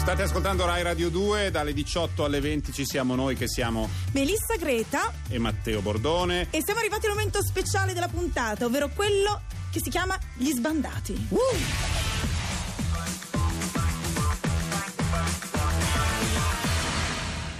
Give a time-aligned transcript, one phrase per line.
[0.00, 4.56] State ascoltando Rai Radio 2, dalle 18 alle 20 ci siamo noi che siamo Melissa
[4.58, 6.48] Greta e Matteo Bordone.
[6.50, 11.28] e siamo arrivati al momento speciale della puntata, ovvero quello che si chiama Gli Sbandati.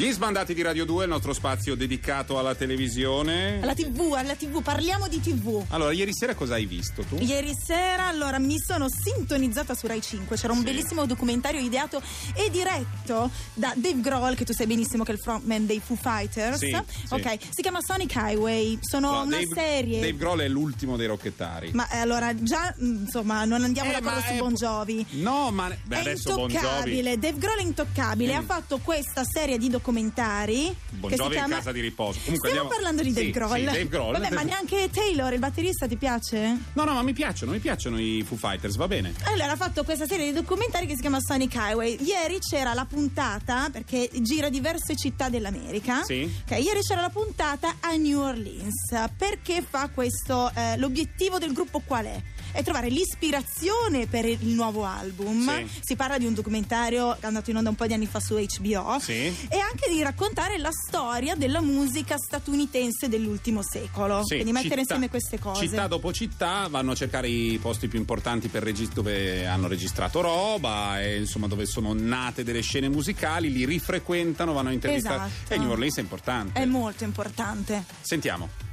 [0.01, 3.61] Gli sbandati di Radio 2, il nostro spazio dedicato alla televisione.
[3.61, 5.63] Alla TV, alla TV, parliamo di TV.
[5.69, 7.17] Allora, ieri sera cosa hai visto tu?
[7.21, 10.65] Ieri sera allora mi sono sintonizzata su Rai 5, c'era un Sì.
[10.65, 12.01] bellissimo documentario ideato
[12.35, 15.99] e diretto da Dave Grohl, che tu sai benissimo che è il frontman dei Foo
[16.01, 16.57] Fighters.
[16.61, 16.69] Sì,
[17.05, 17.13] sì.
[17.13, 20.01] Ok, si chiama Sonic Highway, sono No, una Dave, serie.
[20.01, 21.73] Dave Grohl è l'ultimo dei rocchettari.
[21.75, 25.05] Ma eh, allora già mm, insomma non andiamo Eh, d'accordo su è- Bon Jovi.
[25.11, 26.55] No, ma beh, è adesso Bon Jovi.
[26.65, 28.33] intoccabile, Dave Grohl è intoccabile.
[28.33, 28.37] Mm.
[28.39, 29.89] Ha fatto questa serie di documentari.
[29.91, 32.19] Si è in casa di riposo.
[32.25, 33.57] Comunque Stiamo andiamo- parlando di Dave Grohl.
[33.59, 34.13] sì, Dave Grohl.
[34.13, 36.59] Vabbè, ma neanche Taylor, il batterista, ti piace?
[36.75, 39.13] No, no, ma mi piacciono, mi piacciono i Foo Fighters, va bene.
[39.25, 41.97] Allora ha fatto questa serie di documentari che si chiama Sonic Highway.
[42.03, 46.03] Ieri c'era la puntata, perché gira diverse città dell'America.
[46.05, 46.31] Sì.
[46.45, 49.09] Ok, ieri c'era la puntata a New Orleans.
[49.17, 50.51] Perché fa questo?
[50.55, 52.23] eh, l'obiettivo del gruppo qual è?
[52.53, 55.49] È trovare l'ispirazione per il nuovo album.
[55.49, 55.81] Sì.
[55.81, 58.21] Si parla di un documentario che è andato in onda un po' di anni fa
[58.21, 58.99] su HBO.
[59.01, 59.13] Sì.
[59.49, 64.23] E anche di raccontare la storia della musica statunitense dell'ultimo secolo.
[64.25, 65.67] Sì, Quindi mettere città- insieme queste cose.
[65.67, 70.21] Città dopo città vanno a cercare i posti più importanti per regis- dove hanno registrato
[70.21, 75.27] roba e insomma dove sono nate delle scene musicali, li rifrequentano, vanno a intervistare.
[75.27, 75.55] Esatto.
[75.55, 76.61] E New Orleans è importante.
[76.61, 77.85] È molto importante.
[78.01, 78.69] Sentiamo.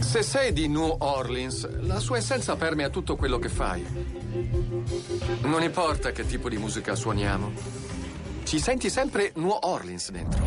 [0.00, 3.84] Se sei di New Orleans, la sua essenza permea tutto quello che fai.
[5.42, 7.52] Non importa che tipo di musica suoniamo.
[8.44, 10.44] Ci senti sempre New Orleans dentro.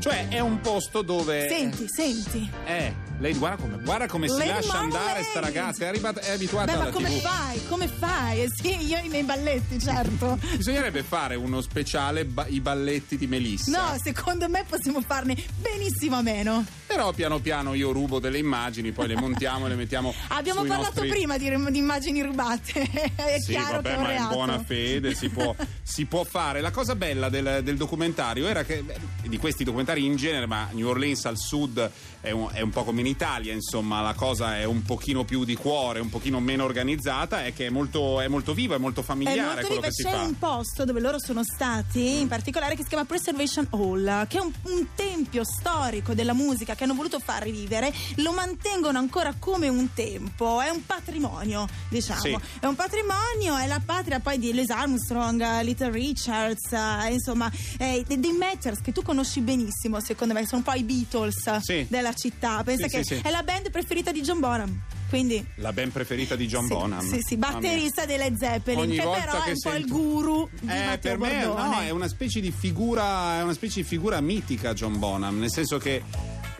[0.00, 1.48] Cioè è un posto dove...
[1.48, 2.50] Senti, senti.
[2.66, 6.72] Eh, lei guarda come, guarda come si lascia andare sta ragazza, è, arrivata- è abituata
[6.72, 7.20] Beh, ma alla come TV.
[7.22, 7.66] fai?
[7.68, 8.42] Come fai?
[8.42, 10.38] Eh Sì, io i miei balletti, certo.
[10.56, 13.70] Bisognerebbe fare uno speciale ba- i balletti di Melissa.
[13.70, 16.66] No, secondo me possiamo farne benissimo a meno.
[16.94, 21.00] Però piano piano io rubo delle immagini, poi le montiamo e le mettiamo Abbiamo parlato
[21.00, 21.08] nostri...
[21.08, 22.82] prima di, di immagini rubate.
[23.16, 24.34] È Sì, chiaro vabbè, che è ma in reato.
[24.34, 26.60] buona fede si può, si può fare.
[26.60, 28.96] La cosa bella del, del documentario era che, beh,
[29.28, 31.90] di questi documentari in genere, ma New Orleans al sud
[32.20, 35.44] è un, è un po' come in Italia, insomma, la cosa è un pochino più
[35.44, 39.00] di cuore, un pochino meno organizzata, è che è molto, è molto viva, è molto
[39.00, 42.82] È familiare molto quello viva, c'è un posto dove loro sono stati, in particolare che
[42.82, 47.18] si chiama Preservation Hall, che è un, un tempio storico della musica che hanno voluto
[47.18, 52.20] far rivivere, lo mantengono ancora come un tempo, è un patrimonio, diciamo.
[52.20, 52.36] Sì.
[52.60, 58.04] È un patrimonio, è la patria poi di Louis Armstrong, Little Richards, eh, insomma, eh,
[58.06, 61.86] dei, Matters che tu conosci benissimo, secondo me, sono un po' i Beatles Sì.
[61.88, 62.62] della città.
[62.64, 64.80] Pensa Sì, che è la band preferita di John Bonham.
[65.08, 67.08] Quindi La ben preferita di John sì, Bonham.
[67.08, 69.94] Sì, sì, batterista dei Led Zeppelin, Ogni che però che è un po' il sento-
[69.94, 71.68] guru di Eh, Matteo per me Bordone.
[71.68, 75.52] no, è una specie di figura, è una specie di figura mitica John Bonham, nel
[75.52, 76.02] senso che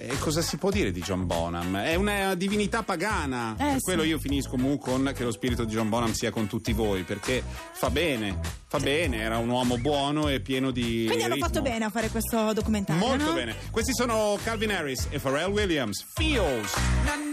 [0.09, 1.77] eh, cosa si può dire di John Bonham?
[1.77, 3.55] È una divinità pagana.
[3.55, 3.81] Eh, per sì.
[3.81, 7.03] quello io finisco mu con che lo spirito di John Bonham sia con tutti voi,
[7.03, 7.43] perché
[7.73, 11.49] fa bene, fa bene, era un uomo buono e pieno di Quindi hanno ritmo.
[11.49, 13.07] fatto bene a fare questo documentario.
[13.07, 13.33] Molto no?
[13.33, 13.55] bene.
[13.71, 16.05] Questi sono Calvin Harris e Pharrell Williams.
[16.15, 17.24] Feels.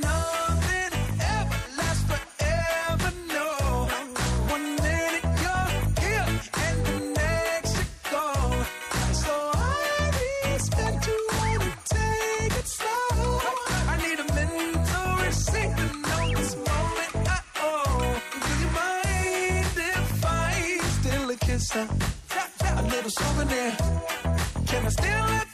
[21.76, 21.88] Uh,
[22.78, 23.72] A little souvenir.
[24.68, 25.51] Can I steal it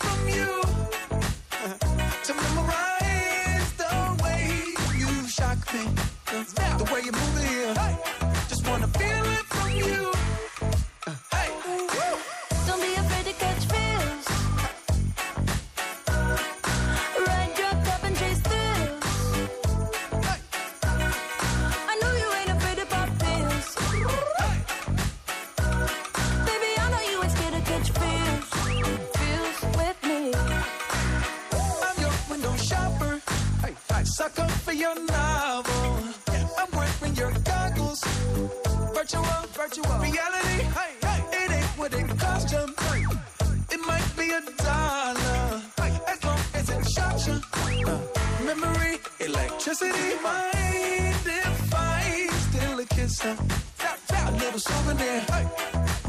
[49.81, 50.23] electricity.
[50.23, 53.23] Mind if I steal a kiss?
[53.25, 55.25] A little souvenir.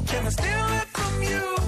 [0.07, 1.68] Can I steal it from you?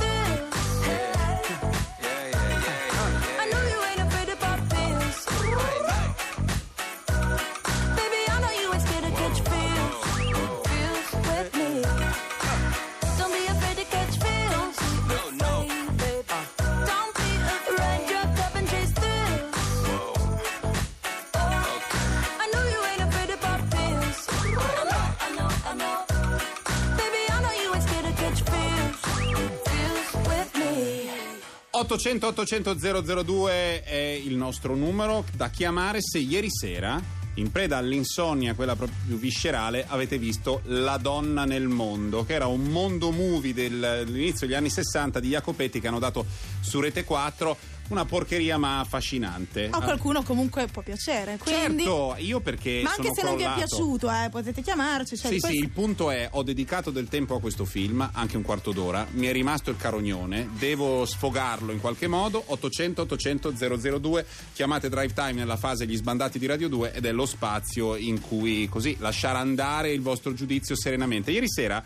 [31.81, 32.75] 800 800
[33.23, 37.01] 002 è il nostro numero da chiamare se ieri sera
[37.35, 42.45] in preda all'insonnia, quella proprio più viscerale, avete visto La donna nel mondo, che era
[42.45, 46.25] un mondo movie del- dell'inizio degli anni 60 di Jacopetti che hanno dato
[46.59, 47.57] su Rete 4
[47.91, 49.67] una porcheria ma affascinante.
[49.69, 51.37] A qualcuno comunque può piacere.
[51.37, 51.83] Quindi...
[51.83, 53.67] Certo, io perché Ma anche se non vi è crollato.
[53.67, 55.17] piaciuto, eh, potete chiamarci.
[55.17, 58.37] Cioè, Sì, questo- sì, il punto è, ho dedicato del tempo a questo film, anche
[58.37, 63.53] un quarto d'ora, mi è rimasto il carognone, devo sfogarlo in qualche modo, 800 800
[63.99, 67.95] 002, chiamate Drive Time nella fase gli sbandati di Radio 2 ed è lo spazio
[67.95, 71.31] in cui così lasciare andare il vostro giudizio serenamente.
[71.31, 71.83] Ieri sera...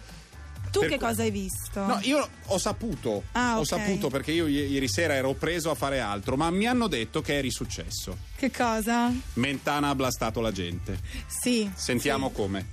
[0.72, 1.86] Tu per che cosa hai visto?
[1.86, 5.76] No, io ho saputo, Ah, ho saputo perché io i- ieri sera ero preso a
[5.76, 8.18] fare altro, ma mi hanno detto che è risuccesso.
[8.36, 9.12] Che cosa?
[9.34, 11.00] Mentana ha blastato la gente.
[11.28, 11.70] Sì.
[11.74, 12.66] Sentiamo come.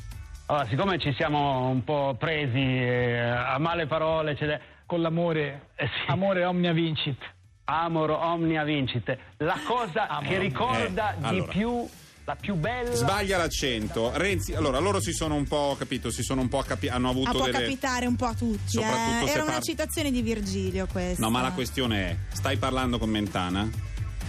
[0.46, 5.86] Allora, siccome ci siamo un po' presi eh, a male parole, da- con l'amore, Eh
[5.86, 6.10] sì.
[6.10, 7.18] amore omnia vincit.
[7.64, 11.52] amor omnia vincit, la cosa che ricorda Eh, di allora.
[11.52, 11.88] più,
[12.24, 12.94] la più bella...
[12.94, 14.12] Sbaglia l'accento.
[14.14, 17.30] Renzi, allora loro si sono un po', capito, si sono un po' capi- hanno avuto
[17.30, 18.60] Ah, può delle capitare un po' a tutti.
[18.70, 19.30] Soprattutto eh.
[19.30, 21.22] Era una par- citazione di Virgilio questa.
[21.22, 23.68] No, ma la questione è, stai parlando con Mentana?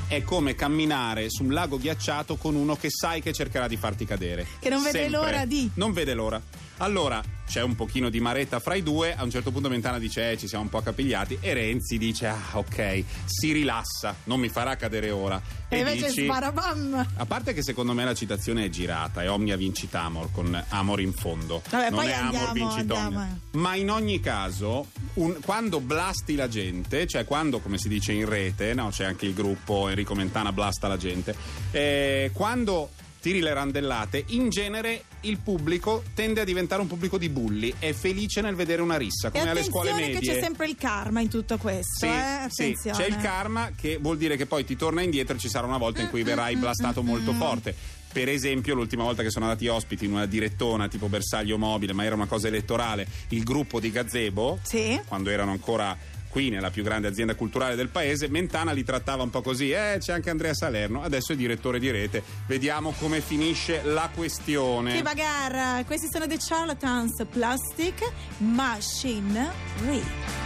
[0.07, 4.06] È come camminare su un lago ghiacciato con uno che sai che cercherà di farti
[4.06, 4.46] cadere.
[4.60, 5.19] Che non vede Sempre.
[5.19, 5.69] l'ora di.
[5.75, 6.42] Non vede l'ora.
[6.78, 10.31] Allora, c'è un pochino di maretta fra i due, a un certo punto Mentana dice
[10.31, 14.50] eh, ci siamo un po' accapigliati e Renzi dice ah ok, si rilassa, non mi
[14.50, 15.42] farà cadere ora.
[15.68, 17.07] E invece dici, sparabam.
[17.18, 21.01] A parte che secondo me la citazione è girata, è Omnia vincit amor con amor
[21.01, 21.62] in fondo.
[21.69, 23.38] Vabbè, non è amor andiamo, vincit andiamo, omnia.
[23.51, 23.57] eh.
[23.57, 28.28] Ma in ogni caso, un- quando blasti la gente, cioè quando, come si dice in
[28.28, 31.36] rete, no, c'è anche il gruppo Enrico Mentana blasta la gente,
[31.72, 32.89] eh, quando
[33.24, 37.94] tiri le randellate, in genere il pubblico tende a diventare un pubblico di bulli, è
[37.94, 40.20] felice nel vedere una rissa, come alle scuole medie.
[40.20, 42.06] che c'è sempre il karma in tutto questo.
[42.06, 42.08] Sì,
[42.65, 42.75] eh?
[42.75, 45.65] sì, c'è il karma che vuol dire che poi ti torna indietro e ci sarà
[45.65, 47.74] una volta in cui verrai blastato molto forte.
[48.12, 52.03] Per esempio, l'ultima volta che sono andati ospiti in una direttona tipo bersaglio mobile, ma
[52.03, 55.00] era una cosa elettorale, il gruppo di Gazebo, Sì.
[55.08, 55.98] quando erano ancora
[56.34, 59.98] qui nella più grande azienda culturale del paese, Mentana li trattava un po' così, eh
[60.00, 64.96] c'è anche Andrea Salerno, adesso è direttore di rete, vediamo come finisce la questione.
[64.96, 65.84] Che bagarra.
[65.86, 68.02] Questi sono The Charlatans Plastic
[68.40, 69.52] Machinery.
[69.94, 70.43] It's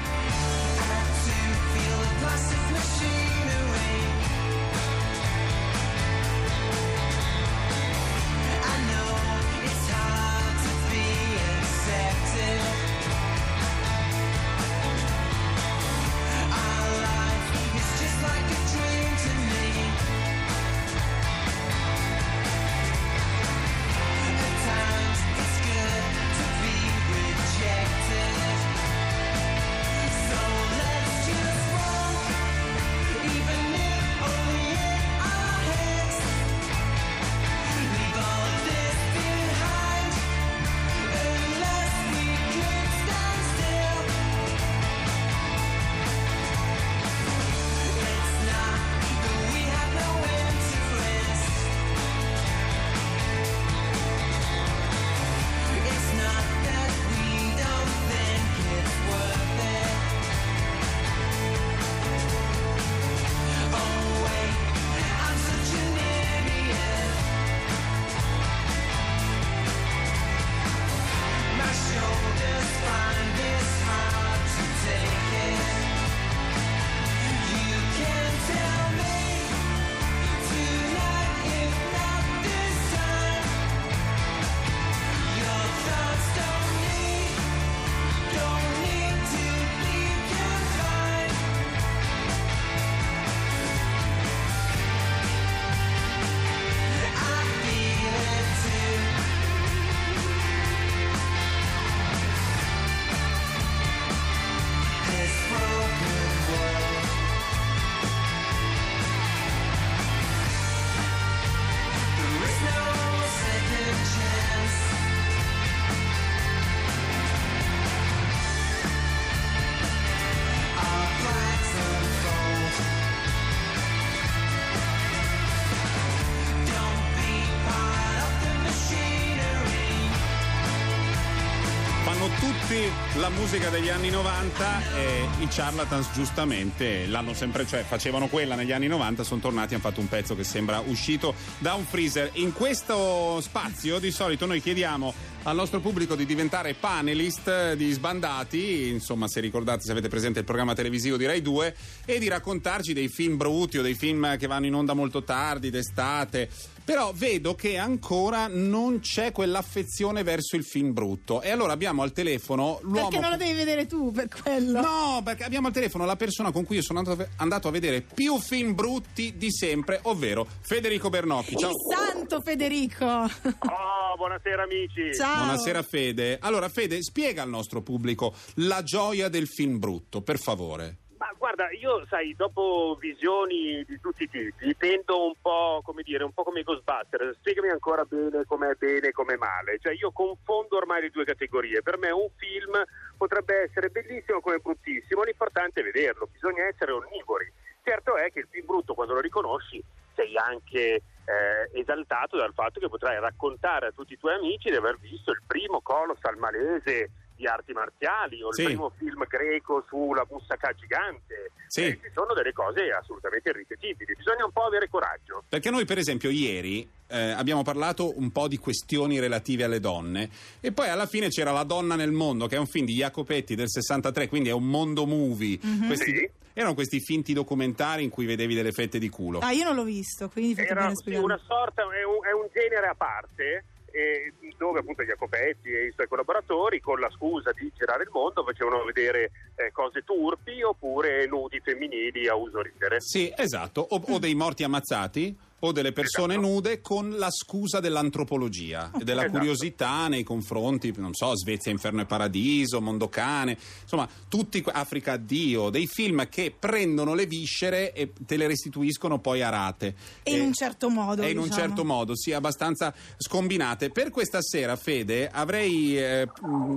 [132.39, 138.55] tutti la musica degli anni 90 e i Charlatans giustamente l'hanno sempre, cioè facevano quella
[138.55, 141.83] negli anni 90, sono tornati e hanno fatto un pezzo che sembra uscito da un
[141.83, 142.29] freezer.
[142.33, 145.13] In questo spazio di solito noi chiediamo
[145.47, 150.45] al nostro pubblico di diventare panelist di sbandati, insomma se ricordate se avete presente il
[150.45, 154.45] programma televisivo di Rai 2 e di raccontarci dei film brutti o dei film che
[154.45, 156.49] vanno in onda molto tardi, d'estate.
[156.83, 161.41] Però vedo che ancora non c'è quell'affezione verso il film brutto.
[161.41, 163.09] E allora abbiamo al telefono l'uomo.
[163.09, 164.79] Perché non lo devi vedere tu per quello.
[164.79, 167.99] No, perché abbiamo al telefono la persona con cui io sono andato, andato a vedere
[168.01, 171.57] più film brutti di sempre, ovvero Federico Bernocchi.
[171.57, 171.71] Ciao.
[171.71, 173.05] Il santo Federico.
[173.05, 175.13] Oh, buonasera amici.
[175.13, 175.36] Ciao.
[175.37, 176.39] Buonasera Fede.
[176.41, 180.97] Allora Fede, spiega al nostro pubblico la gioia del film brutto, per favore.
[181.17, 186.23] Ma guarda, io sai, dopo visioni di tutti i tipi, tendo un po', come dire,
[186.23, 189.79] un po' come i Ghostbusters, spiegami ancora bene com'è bene e com'è male.
[189.79, 191.81] Cioè io confondo ormai le due categorie.
[191.81, 192.83] Per me un film
[193.15, 197.51] potrebbe essere bellissimo come bruttissimo, l'importante è vederlo, bisogna essere onnivori.
[197.83, 199.81] Certo è che il film brutto quando lo riconosci
[200.13, 204.75] sei anche eh, esaltato dal fatto che potrai raccontare a tutti i tuoi amici di
[204.77, 208.63] aver visto il primo colossal malese di arti marziali o il Sì.
[208.63, 211.51] primo film greco sulla Moussaka gigante.
[211.67, 211.83] Sì.
[211.83, 215.43] Eh, ci sono delle cose assolutamente irripetibili, bisogna un po' avere coraggio.
[215.49, 220.29] Perché noi, per esempio, ieri eh, abbiamo parlato un po' di questioni relative alle donne
[220.59, 223.55] e poi alla fine c'era La donna nel mondo, che è un film di Jacopetti
[223.55, 225.57] del 63, quindi è un mondo movie.
[225.85, 226.29] Questi- Sì.
[226.57, 229.37] Erano questi finti documentari in cui vedevi delle fette di culo.
[229.39, 232.47] Ah, io non l'ho visto, quindi fate Era sì, una sorta, è un, è un
[232.51, 233.63] genere a parte.
[233.91, 238.43] eh, dove appunto Jacopetti e i suoi collaboratori con la scusa di girare il mondo
[238.43, 242.97] facevano vedere eh, cose turpi oppure nudi femminili a uso ridere.
[243.01, 243.81] Sì, esatto.
[243.89, 246.47] O, o dei morti ammazzati o delle persone Esatto.
[246.47, 249.37] nude con la scusa dell'antropologia e della Esatto.
[249.39, 255.69] curiosità nei confronti, non so, Svezia, Inferno e Paradiso, Mondocane, insomma, tutti Africa a Dio,
[255.69, 259.95] dei film che prendono le viscere e te le restituiscono poi a rate.
[260.23, 261.21] E in Eh, un certo modo.
[261.23, 261.61] e in un diciamo.
[261.61, 263.89] certo modo, sì, abbastanza scombinate.
[263.89, 266.27] Per questa sera, Fede, avrei eh,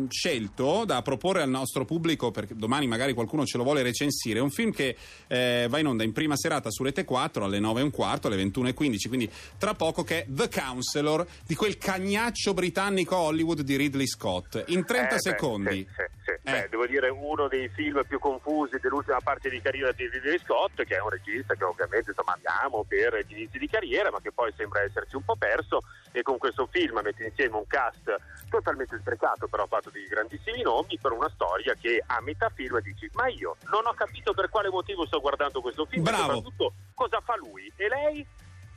[0.08, 4.50] scelto da proporre al nostro pubblico, perché domani magari qualcuno ce lo vuole recensire, un
[4.50, 4.96] film che
[5.26, 8.26] eh, va in onda in prima serata su Rete 4 alle 9 e un quarto,
[8.26, 13.17] alle 21 e 15, quindi tra poco, che è The Counselor di quel cagnaccio britannico
[13.17, 14.65] Hollywood di Ridley Scott.
[14.69, 15.77] In 30 Eh, beh, secondi.
[15.77, 16.31] sì, sì, sì.
[16.31, 16.53] Eh.
[16.53, 20.83] Beh, devo dire uno dei film più confusi dell'ultima parte di carriera di Ridley Scott,
[20.85, 24.33] che è un regista che ovviamente insomma, amiamo per gli inizi di carriera, ma che
[24.33, 25.81] poi sembra esserci un po' perso
[26.12, 28.17] e con questo film mette insieme un cast
[28.49, 33.09] totalmente sprecato, però fatto di grandissimi nomi, per una storia che a metà film dici
[33.12, 36.23] ma io non ho capito per quale motivo sto guardando questo film Bravo.
[36.35, 38.27] soprattutto cosa fa lui e lei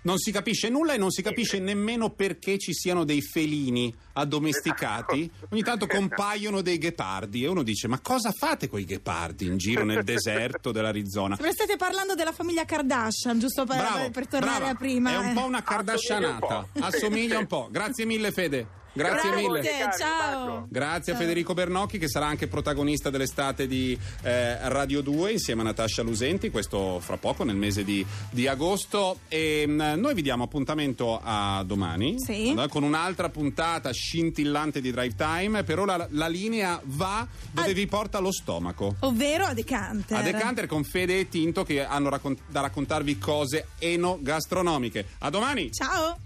[0.03, 5.21] Non si capisce nulla e non si capisce nemmeno perché ci siano dei felini addomesticati.
[5.21, 5.47] Esatto.
[5.51, 9.57] Ogni tanto compaiono dei ghepardi e uno dice: Ma cosa fate con i ghepardi in
[9.57, 11.35] giro nel deserto dell'Arizona?
[11.35, 14.71] Sembra state parlando della famiglia Kardashian, giusto per, Bravo, per tornare brava.
[14.71, 15.11] a prima.
[15.11, 16.67] È un po' una kardashianata.
[16.79, 16.85] Assomiglia un po'.
[16.85, 17.67] Assomiglia un po'.
[17.71, 18.67] Grazie mille, Fede.
[18.95, 19.47] Grazie Grazie.
[19.49, 19.61] mille.
[19.61, 20.67] Cari, ciao.
[20.69, 21.23] Grazie a Ciao.
[21.25, 26.51] Federico Bernocchi che sarà anche protagonista dell'estate di eh, Radio 2 insieme a Natascia Lusenti,
[26.51, 29.19] questo fra poco nel mese di, di agosto.
[29.29, 32.49] E mh, noi vi diamo appuntamento a domani Sì.
[32.51, 35.63] allora, con un'altra puntata scintillante di Drive Time.
[35.63, 37.73] Per ora la, la linea va dove Ah.
[37.73, 38.95] vi porta lo stomaco.
[38.99, 40.17] Ovvero a Decanter.
[40.17, 45.05] A Decanter con Fede e Tinto che hanno raccon- da raccontarvi cose enogastronomiche.
[45.19, 45.71] A domani!
[45.71, 46.17] Ciao.